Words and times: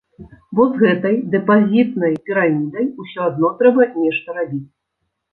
Бо 0.59 0.63
з 0.69 0.79
гэтай 0.83 1.17
дэпазітнай 1.33 2.15
пірамідай 2.29 2.85
ўсё 3.03 3.19
адно 3.33 3.51
трэба 3.61 3.85
нешта 4.07 4.35
рабіць. 4.39 4.63